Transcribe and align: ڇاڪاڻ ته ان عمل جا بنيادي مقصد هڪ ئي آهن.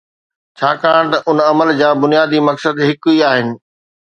ڇاڪاڻ 0.57 1.03
ته 1.11 1.17
ان 1.27 1.37
عمل 1.49 1.69
جا 1.79 1.89
بنيادي 2.01 2.39
مقصد 2.47 2.75
هڪ 2.87 3.01
ئي 3.11 3.17
آهن. 3.31 3.47